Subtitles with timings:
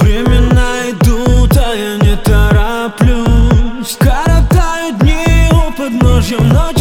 [0.00, 3.96] Времена идут, а я не тороплюсь.
[3.98, 6.71] Коротаю дни у подножья мной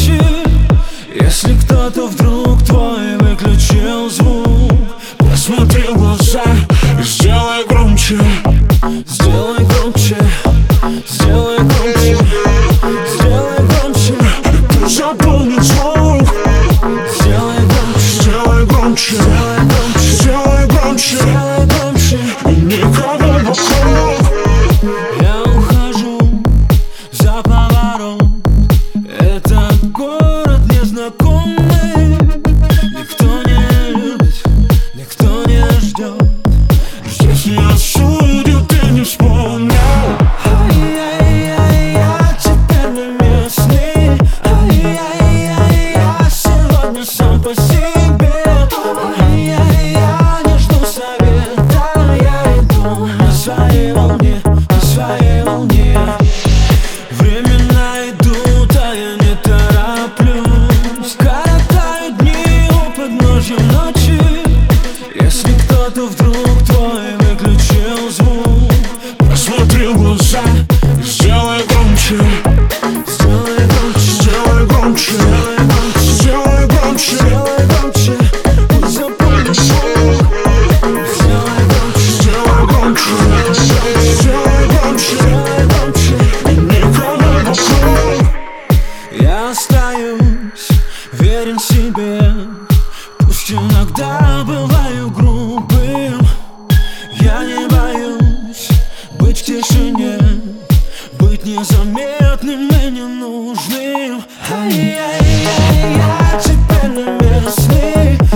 [101.72, 108.31] заметным и ненужным Ай-яй-яй, я теперь не местный